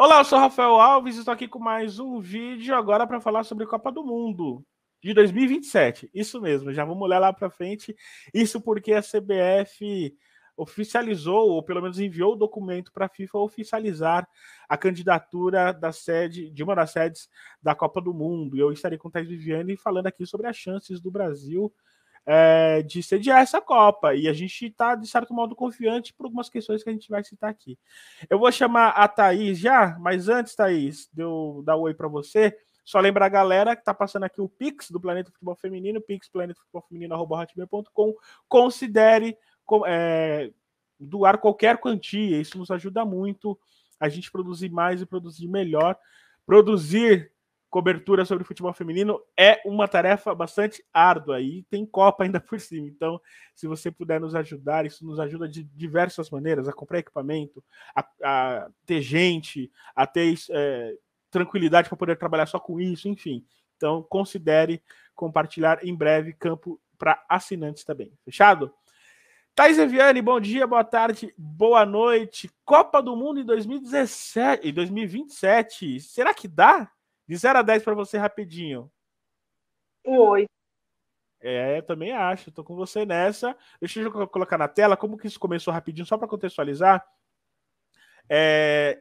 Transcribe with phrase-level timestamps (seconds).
[0.00, 3.66] Olá, eu sou Rafael Alves estou aqui com mais um vídeo agora para falar sobre
[3.66, 4.64] Copa do Mundo
[5.02, 6.08] de 2027.
[6.14, 7.96] Isso mesmo, já vamos olhar lá para frente.
[8.32, 10.16] Isso porque a CBF
[10.56, 14.28] oficializou, ou pelo menos enviou o documento para a FIFA oficializar
[14.68, 17.28] a candidatura da sede, de uma das sedes
[17.60, 18.56] da Copa do Mundo.
[18.56, 21.74] E eu estarei com o Thais Viviane falando aqui sobre as chances do Brasil
[22.30, 24.14] é, de sediar essa Copa.
[24.14, 27.24] E a gente está, de certo modo, confiante por algumas questões que a gente vai
[27.24, 27.78] citar aqui.
[28.28, 32.06] Eu vou chamar a Thaís já, mas antes, Thaís, de eu dar um oi para
[32.06, 32.54] você,
[32.84, 36.28] só lembrar a galera que está passando aqui o Pix do Planeta Futebol Feminino, Pix
[36.28, 38.14] Planeta Futebol Feminino.com.
[38.46, 39.34] Considere
[39.86, 40.50] é,
[41.00, 43.58] doar qualquer quantia, isso nos ajuda muito
[43.98, 45.96] a gente produzir mais e produzir melhor.
[46.44, 47.32] Produzir
[47.70, 52.86] cobertura sobre futebol feminino é uma tarefa bastante árdua e tem Copa ainda por cima.
[52.86, 53.20] Então,
[53.54, 57.62] se você puder nos ajudar, isso nos ajuda de diversas maneiras a comprar equipamento,
[57.94, 60.94] a, a ter gente, a ter é,
[61.30, 63.44] tranquilidade para poder trabalhar só com isso, enfim.
[63.76, 64.82] Então, considere
[65.14, 68.12] compartilhar em breve campo para assinantes também.
[68.24, 68.72] Fechado?
[69.54, 72.50] Thais Eviane, bom dia, boa tarde, boa noite.
[72.64, 76.00] Copa do Mundo em 2017 e 2027.
[76.00, 76.90] Será que dá?
[77.28, 78.90] De 0 a 10 para você rapidinho.
[80.04, 80.48] Um 8.
[81.40, 82.50] É, também acho.
[82.50, 83.56] Tô com você nessa.
[83.80, 87.06] Deixa eu colocar na tela como que isso começou rapidinho, só para contextualizar.
[88.28, 89.00] É,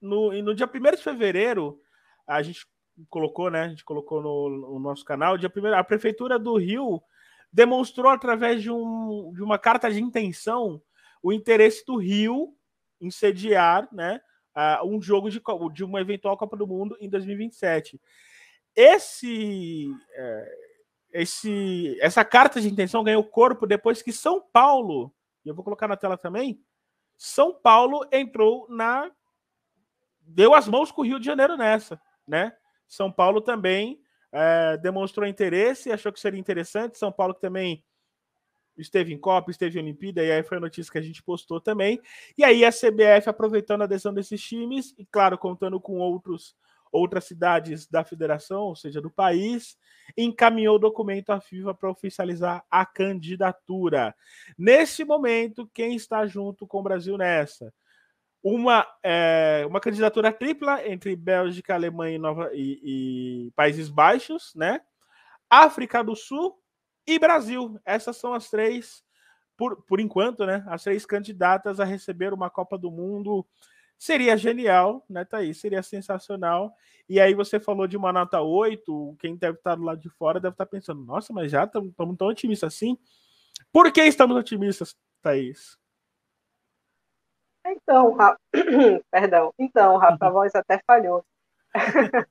[0.00, 1.80] no, no dia 1 de fevereiro,
[2.26, 2.66] a gente
[3.08, 3.62] colocou, né?
[3.62, 5.38] A gente colocou no, no nosso canal.
[5.38, 7.02] Dia primeiro, a Prefeitura do Rio
[7.52, 10.82] demonstrou através de, um, de uma carta de intenção
[11.22, 12.54] o interesse do Rio
[13.00, 14.20] em sediar, né?
[14.56, 15.40] Uh, um jogo de,
[15.72, 18.00] de uma eventual Copa do Mundo em 2027.
[18.74, 20.68] Esse, uh,
[21.12, 25.12] esse, essa carta de intenção ganhou corpo depois que São Paulo,
[25.44, 26.60] e eu vou colocar na tela também,
[27.16, 29.10] São Paulo entrou na.
[30.20, 32.52] deu as mãos com o Rio de Janeiro nessa, né?
[32.86, 34.00] São Paulo também
[34.32, 36.96] uh, demonstrou interesse, achou que seria interessante.
[36.98, 37.84] São Paulo também
[38.78, 41.60] esteve em Copa, esteve em Olimpíada, e aí foi a notícia que a gente postou
[41.60, 42.00] também.
[42.36, 46.56] E aí a CBF, aproveitando a adesão desses times, e claro, contando com outros
[46.90, 49.76] outras cidades da federação, ou seja, do país,
[50.16, 54.14] encaminhou o documento à FIFA para oficializar a candidatura.
[54.56, 57.72] Nesse momento, quem está junto com o Brasil nessa?
[58.42, 62.80] Uma, é, uma candidatura tripla entre Bélgica, Alemanha e, Nova, e,
[63.48, 64.80] e Países Baixos, né?
[65.50, 66.56] África do Sul,
[67.08, 67.80] e Brasil.
[67.86, 69.02] Essas são as três,
[69.56, 70.62] por, por enquanto, né?
[70.68, 73.46] As três candidatas a receber uma Copa do Mundo.
[73.96, 75.58] Seria genial, né, Thaís?
[75.58, 76.74] Seria sensacional.
[77.08, 80.38] E aí você falou de uma nota 8, quem deve estar do lado de fora
[80.38, 82.98] deve estar pensando, nossa, mas já estamos tão otimistas assim?
[83.72, 85.78] Por que estamos otimistas, Thaís?
[87.66, 88.38] Então, Rafa...
[89.10, 89.54] perdão.
[89.58, 91.24] Então, Rafa, a voz até falhou.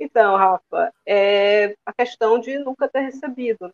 [0.00, 3.72] então, Rafa, é a questão de nunca ter recebido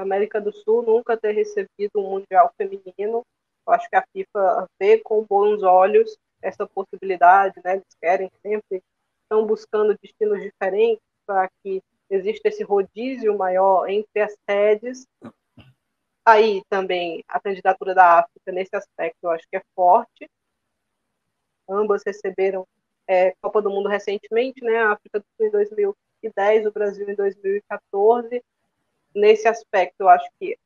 [0.00, 3.22] na América do Sul nunca ter recebido um Mundial Feminino.
[3.66, 7.74] Eu acho que a FIFA vê com bons olhos essa possibilidade, né?
[7.74, 8.82] Eles querem sempre,
[9.22, 15.06] estão buscando destinos diferentes para que exista esse rodízio maior entre as sedes.
[16.24, 20.30] Aí também a candidatura da África nesse aspecto eu acho que é forte.
[21.68, 22.66] Ambas receberam
[23.06, 24.78] é, Copa do Mundo recentemente, né?
[24.78, 28.42] A África do Sul em 2010, o Brasil em 2014
[29.14, 30.56] nesse aspecto, eu acho que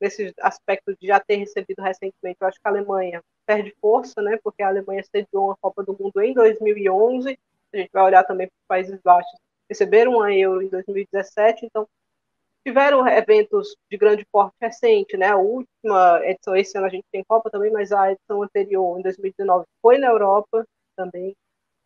[0.00, 4.38] nesse aspecto de já ter recebido recentemente, eu acho que a Alemanha perde força, né?
[4.42, 7.38] Porque a Alemanha sediou uma Copa do Mundo em 2011.
[7.72, 9.38] A gente vai olhar também para os Países Baixos,
[9.68, 11.88] receberam uma Euro em 2017, então
[12.64, 15.28] tiveram eventos de grande porte recente, né?
[15.28, 19.02] A última edição, esse ano a gente tem Copa também, mas a edição anterior, em
[19.02, 20.66] 2019, foi na Europa
[20.96, 21.34] também.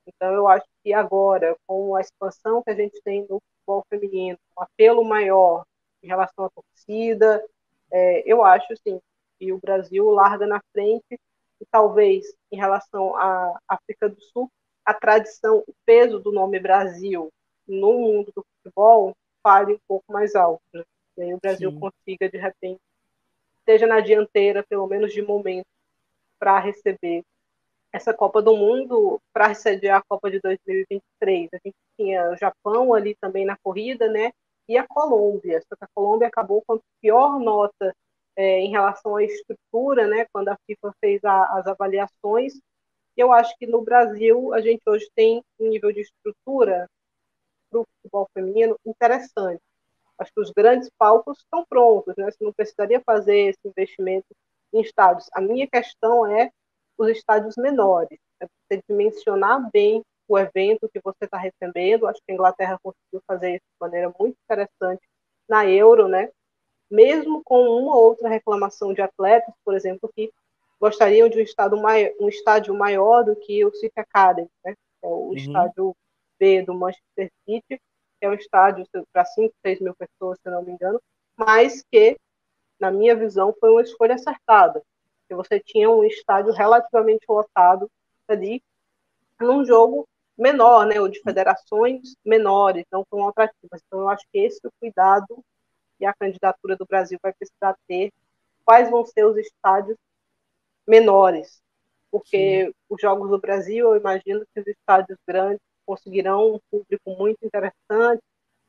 [0.07, 4.39] Então eu acho que agora, com a expansão que a gente tem no futebol feminino,
[4.57, 5.65] um apelo maior,
[6.07, 7.45] em relação à torcida.
[7.91, 9.01] É, eu acho, sim,
[9.39, 11.21] que o Brasil larga na frente
[11.61, 14.51] e talvez em relação à África do Sul,
[14.85, 17.31] a tradição, o peso do nome Brasil
[17.67, 20.63] no mundo do futebol fale um pouco mais alto.
[20.73, 20.85] Né?
[21.17, 21.81] E aí o Brasil sim.
[21.81, 22.81] consiga, de repente,
[23.59, 25.67] esteja na dianteira, pelo menos de momento,
[26.39, 27.25] para receber
[27.93, 31.49] essa Copa do Mundo, para receber a Copa de 2023.
[31.53, 34.33] A gente tinha o Japão ali também na corrida, né?
[34.69, 35.61] E a Colômbia.
[35.69, 37.95] Só que a Colômbia acabou com a pior nota
[38.37, 42.55] é, em relação à estrutura, né, quando a FIFA fez a, as avaliações.
[43.17, 46.89] Eu acho que no Brasil a gente hoje tem um nível de estrutura
[47.71, 49.63] para o futebol feminino interessante.
[50.19, 52.31] Acho que os grandes palcos estão prontos, né?
[52.31, 54.27] Você não precisaria fazer esse investimento
[54.73, 55.29] em estádios.
[55.33, 56.51] A minha questão é
[56.99, 58.19] os estádios menores.
[58.41, 62.07] É você dimensionar bem o evento que você está recebendo.
[62.07, 65.03] Acho que a Inglaterra conseguiu fazer isso de maneira muito interessante
[65.49, 66.31] na Euro, né?
[66.91, 70.33] Mesmo com uma outra reclamação de atletas, por exemplo, que
[70.81, 74.75] gostariam de um, estado maior, um estádio maior do que o City Academy, né?
[75.03, 75.35] É o uhum.
[75.35, 75.97] estádio
[76.39, 77.81] B do Manchester City,
[78.19, 81.01] que é um estádio para 5, 6 mil pessoas, se não me engano,
[81.37, 82.17] mas que,
[82.79, 84.83] na minha visão, foi uma escolha acertada.
[85.29, 87.91] Que você tinha um estádio relativamente lotado
[88.29, 88.63] ali,
[89.41, 90.07] num jogo
[90.37, 93.81] menor, né, ou de federações menores, não tão atrativas.
[93.87, 95.43] Então, eu acho que esse é o cuidado
[95.99, 98.13] e a candidatura do Brasil vai precisar ter.
[98.65, 99.97] Quais vão ser os estádios
[100.87, 101.63] menores?
[102.11, 102.73] Porque Sim.
[102.89, 108.23] os Jogos do Brasil, eu imagino que os estádios grandes conseguirão um público muito interessante.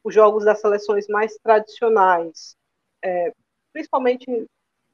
[0.04, 2.56] Os jogos das seleções mais tradicionais,
[3.04, 3.34] é,
[3.74, 4.26] principalmente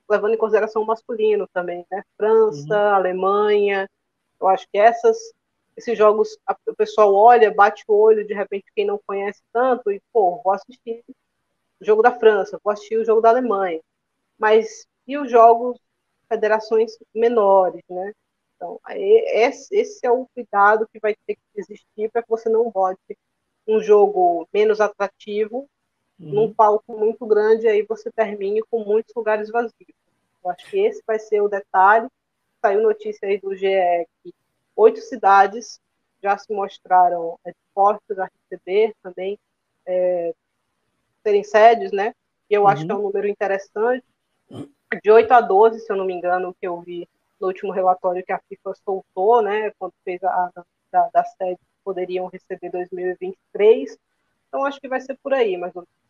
[0.10, 2.04] levando em consideração o masculino também, né?
[2.18, 2.96] França, uhum.
[2.96, 3.90] Alemanha.
[4.40, 5.18] Eu acho que essas
[5.76, 9.92] esses jogos, a, o pessoal olha, bate o olho, de repente quem não conhece tanto,
[9.92, 11.04] e pô, vou assistir
[11.80, 13.82] o jogo da França, vou assistir o jogo da Alemanha.
[14.38, 15.78] Mas e os jogos
[16.28, 18.14] federações menores, né?
[18.56, 23.18] Então, esse é o cuidado que vai ter que existir para que você não bote
[23.68, 25.68] um jogo menos atrativo
[26.20, 26.34] uhum.
[26.34, 29.74] num palco muito grande e aí você termine com muitos lugares vazios.
[30.44, 32.08] Eu acho que esse vai ser o detalhe.
[32.62, 33.68] Saiu notícia aí do GE
[34.24, 34.34] que
[34.76, 35.80] oito cidades
[36.22, 39.38] já se mostraram é, dispostas a receber também,
[39.86, 40.34] é,
[41.22, 42.14] serem sedes, né?
[42.50, 42.68] E eu uhum.
[42.68, 43.04] acho que é um uhum.
[43.04, 44.06] número interessante.
[45.02, 47.10] De 8 a 12, se eu não me engano, que eu vi
[47.42, 49.72] no último relatório que a FIFA soltou, né?
[49.80, 50.52] Quando fez a
[50.94, 53.98] da, da sede que poderiam receber 2023.
[54.48, 56.03] Então acho que vai ser por aí, mais ou menos.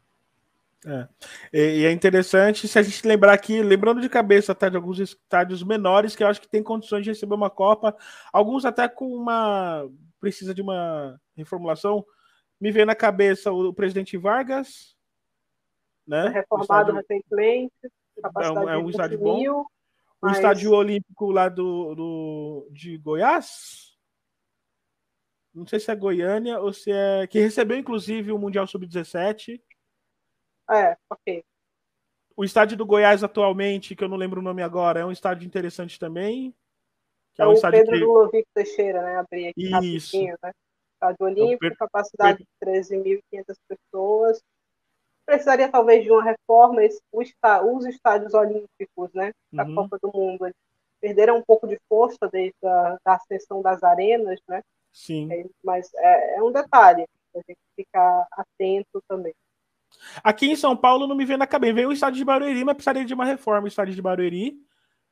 [0.85, 1.07] É.
[1.53, 5.63] E, é interessante se a gente lembrar aqui, lembrando de cabeça até de alguns estádios
[5.63, 7.95] menores que eu acho que tem condições de receber uma Copa,
[8.31, 9.89] alguns até com uma
[10.19, 12.05] precisa de uma reformulação.
[12.59, 14.95] Me vem na cabeça o, presidente Vargas,
[16.05, 16.29] né?
[16.29, 16.95] Reformado estádio...
[16.95, 17.73] recentemente,
[18.41, 19.37] é um, é um estádio bom.
[19.37, 19.65] Mil,
[20.21, 20.33] mas...
[20.33, 23.97] O estádio olímpico lá do, do de Goiás,
[25.53, 29.61] não sei se é Goiânia ou se é que recebeu inclusive o Mundial Sub-17
[30.69, 31.43] é, ok.
[32.35, 35.45] O estádio do Goiás atualmente, que eu não lembro o nome agora, é um estádio
[35.45, 36.53] interessante também.
[37.33, 38.03] Que é, é um o Pedro que...
[38.03, 39.17] Ludovico Teixeira, né?
[39.17, 40.17] Abri aqui Isso.
[40.41, 40.51] né?
[40.93, 44.41] Estádio é Olímpico, é capacidade de 13.500 pessoas.
[45.25, 46.81] Precisaria talvez de uma reforma.
[47.11, 49.31] os estádios olímpicos, né?
[49.51, 49.75] Da uhum.
[49.75, 50.55] Copa do Mundo, eles
[50.99, 54.61] perderam um pouco de força desde a da ascensão das arenas, né?
[54.91, 55.31] Sim.
[55.31, 57.05] É, mas é, é um detalhe,
[57.35, 59.33] a gente ficar atento também.
[60.23, 61.73] Aqui em São Paulo não me vem na cabeça.
[61.73, 63.65] Veio o estádio de Barueri, mas precisaria de uma reforma.
[63.65, 64.57] O estádio de Barueri,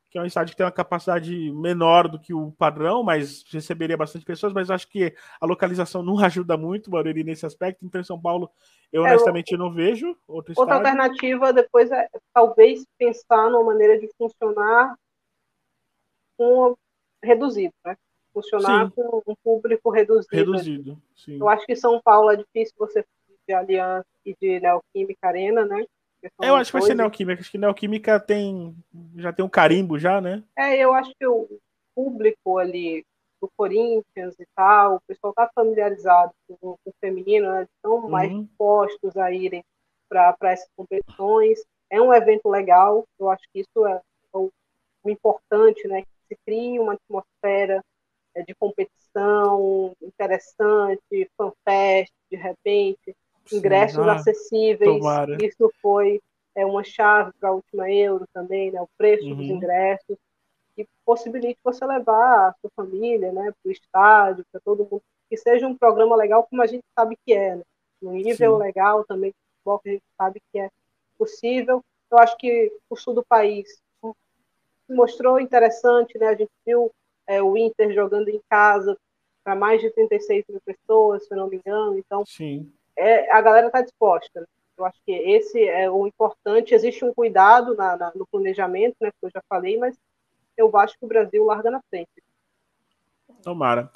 [0.09, 3.95] que é um estádio que tem uma capacidade menor do que o padrão, mas receberia
[3.95, 4.51] bastante pessoas.
[4.51, 7.85] Mas acho que a localização não ajuda muito o Barueri nesse aspecto.
[7.85, 8.51] Então, em São Paulo,
[8.91, 14.09] eu é, honestamente não vejo outro Outra alternativa depois é talvez pensar numa maneira de
[14.17, 14.95] funcionar
[16.37, 16.75] com
[17.23, 17.95] reduzido, né?
[18.33, 18.91] Funcionar sim.
[18.95, 20.35] com um público reduzido.
[20.35, 21.37] Reduzido, sim.
[21.39, 23.05] Eu acho que São Paulo é difícil você
[23.51, 25.83] de Aliança e de Neoquímica Arena, né?
[26.41, 27.41] Eu acho que vai ser Neoquímica.
[27.41, 28.75] Acho que Neoquímica tem
[29.15, 30.43] já tem um carimbo já, né?
[30.57, 31.47] É, eu acho que o
[31.95, 33.03] público ali
[33.41, 37.67] do Corinthians e tal, o pessoal está familiarizado com, o feminino, né?
[37.75, 38.09] estão uhum.
[38.09, 39.63] mais dispostos a irem
[40.07, 41.59] para essas competições.
[41.89, 43.99] É um evento legal, eu acho que isso é
[44.31, 44.49] o,
[45.03, 46.03] o importante, né?
[46.03, 47.83] Que se crie uma atmosfera
[48.35, 53.15] é, de competição interessante, fanfest, de repente,
[53.51, 54.97] ingressos ah, acessíveis.
[54.97, 55.37] Tomara.
[55.43, 56.21] Isso foi
[56.55, 59.35] é, uma chave para a última euro também, né, o preço uhum.
[59.35, 60.17] dos ingressos,
[60.75, 65.37] que possibilite você levar a sua família né, para o estádio, para todo mundo, que
[65.37, 67.63] seja um programa legal como a gente sabe que é, né?
[68.01, 68.63] no nível Sim.
[68.63, 70.69] legal também, que a gente sabe que é
[71.17, 71.83] possível.
[72.09, 73.79] Eu acho que o sul do país
[74.89, 76.27] mostrou interessante, né?
[76.27, 76.91] A gente viu
[77.27, 78.97] é, o Inter jogando em casa
[79.43, 81.97] para mais de 36 mil pessoas, se eu não me engano.
[81.97, 84.41] Então, Sim é, a galera está disposta.
[84.41, 84.45] Né?
[84.77, 86.73] Eu acho que esse é o importante.
[86.73, 89.95] Existe um cuidado na, na, no planejamento, né, que eu já falei, mas
[90.57, 92.09] eu acho que o Brasil larga na frente.
[93.41, 93.89] Tomara.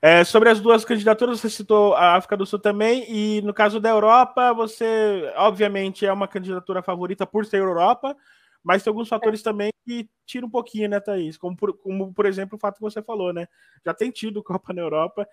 [0.00, 3.78] É, sobre as duas candidaturas, você citou a África do Sul também, e no caso
[3.78, 8.16] da Europa, você, obviamente, é uma candidatura favorita por ser Europa,
[8.66, 9.44] mas tem alguns fatores é.
[9.44, 11.38] também que tiram um pouquinho, né, Thaís?
[11.38, 13.46] Como por, como, por exemplo, o fato que você falou, né?
[13.84, 15.24] Já tem tido Copa na Europa.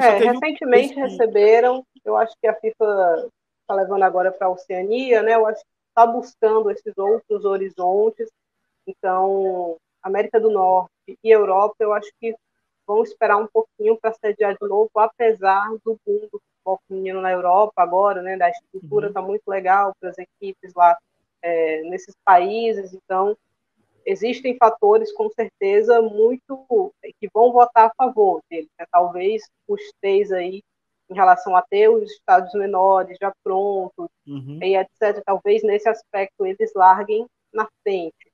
[0.00, 1.02] É, recentemente um...
[1.02, 3.28] receberam, eu acho que a FIFA
[3.60, 5.34] está levando agora para a Oceania, né?
[5.34, 8.30] Eu acho que está buscando esses outros horizontes.
[8.86, 10.90] Então, América do Norte,
[11.22, 12.34] e Europa, eu acho que
[12.86, 17.32] vão esperar um pouquinho para sediar de novo, apesar do boom do futebol feminino na
[17.32, 18.38] Europa agora, né?
[18.38, 19.26] Da estrutura está uhum.
[19.26, 20.96] Tá muito legal para as equipes lá
[21.42, 23.36] é, nesses países, então
[24.04, 28.68] existem fatores com certeza muito que vão votar a favor dele.
[28.78, 28.86] Né?
[28.90, 30.62] Talvez os três aí
[31.10, 34.58] em relação a ter os estados menores já prontos uhum.
[34.62, 35.22] e etc.
[35.24, 38.30] Talvez nesse aspecto eles larguem na frente,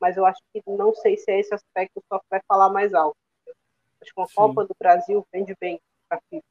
[0.00, 3.16] mas eu acho que não sei se é esse aspecto só vai falar mais alto.
[4.00, 6.44] Acho que a Copa do Brasil vende bem para FIFA.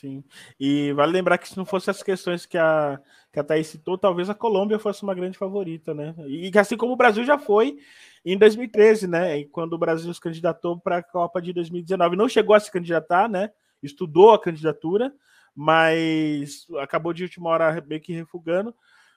[0.00, 0.22] Sim.
[0.60, 3.00] E vale lembrar que se não fosse as questões que a,
[3.32, 6.14] que a Thaís citou, talvez a Colômbia fosse uma grande favorita, né?
[6.28, 7.78] E assim como o Brasil já foi
[8.24, 9.42] em 2013, né?
[9.46, 12.14] quando o Brasil se candidatou para a Copa de 2019.
[12.14, 13.50] Não chegou a se candidatar, né?
[13.82, 15.12] Estudou a candidatura,
[15.52, 18.72] mas acabou de última hora meio que refugando.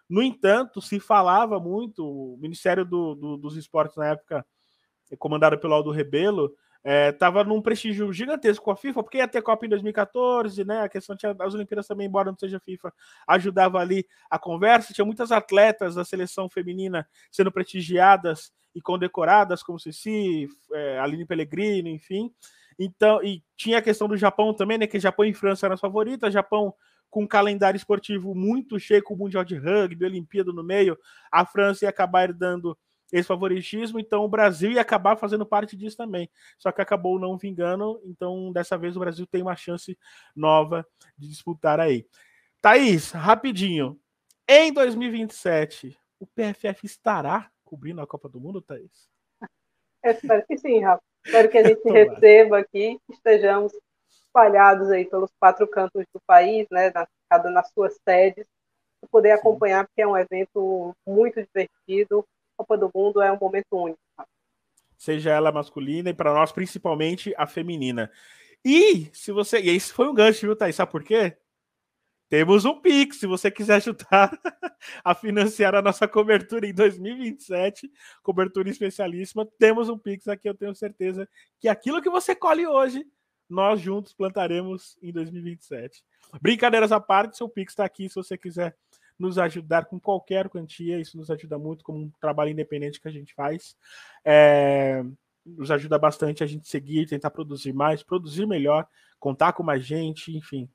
[0.10, 4.44] No entanto, se falava muito, o Ministério do, do, dos Esportes na época,
[5.20, 9.42] comandado pelo Aldo Rebelo, estava é, num prestígio gigantesco com a FIFA, porque ia ter
[9.42, 10.82] Copa em 2014, né?
[10.82, 12.94] A questão tinha as Olimpíadas também, embora não seja FIFA,
[13.28, 14.94] ajudava ali a conversa.
[14.94, 21.90] Tinha muitas atletas da seleção feminina sendo prestigiadas e condecoradas, como Ceci, é, Aline Pellegrino,
[21.90, 22.34] enfim.
[22.80, 24.88] Então, e tinha a questão do Japão também, né?
[24.88, 26.74] Que Japão e França eram as favoritas, Japão
[27.12, 30.98] com um calendário esportivo muito cheio, com o Mundial de Rugby, Olimpíada no meio,
[31.30, 32.76] a França ia acabar dando
[33.12, 36.30] esse favoritismo, então o Brasil ia acabar fazendo parte disso também.
[36.58, 39.98] Só que acabou não vingando, então dessa vez o Brasil tem uma chance
[40.36, 40.86] nova
[41.18, 42.08] de disputar aí.
[42.62, 44.00] Thaís, rapidinho.
[44.48, 49.10] Em 2027, o PFF estará cobrindo a Copa do Mundo, Thaís?
[50.03, 51.01] Eu espero que sim, Rafa.
[51.25, 53.72] Espero que a gente receba aqui, estejamos
[54.10, 56.91] espalhados aí pelos quatro cantos do país, né,
[57.30, 58.46] cada nas suas sedes,
[59.00, 62.25] para poder acompanhar, porque é um evento muito divertido,
[62.62, 64.00] Copa do Mundo é um momento único.
[64.96, 68.12] Seja ela masculina e para nós principalmente a feminina.
[68.63, 70.75] E se você, e esse foi um gancho, viu, Thaís?
[70.75, 71.36] Sabe por quê?
[72.30, 74.32] Temos um Pix, se você quiser ajudar
[75.03, 77.91] a financiar a nossa cobertura em 2027,
[78.22, 81.27] cobertura especialíssima, temos um Pix aqui, eu tenho certeza
[81.60, 83.03] que aquilo que você colhe hoje,
[83.50, 86.06] nós juntos plantaremos em 2027.
[86.39, 88.77] Brincadeiras à parte, seu Pix está aqui se você quiser
[89.22, 93.12] nos ajudar com qualquer quantia, isso nos ajuda muito como um trabalho independente que a
[93.12, 93.78] gente faz.
[94.25, 95.04] É,
[95.46, 98.88] nos ajuda bastante a gente seguir, tentar produzir mais, produzir melhor,
[99.20, 100.70] contar com mais gente, enfim.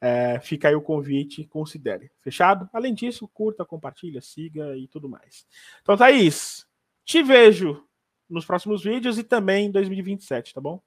[0.00, 2.10] É, fica aí o convite, considere.
[2.20, 2.68] Fechado?
[2.72, 5.46] Além disso, curta, compartilha, siga e tudo mais.
[5.80, 6.66] Então, Thaís,
[7.04, 7.82] te vejo
[8.28, 10.82] nos próximos vídeos e também em 2027, tá bom?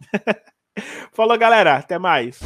[1.12, 1.76] Falou, galera.
[1.76, 2.40] Até mais.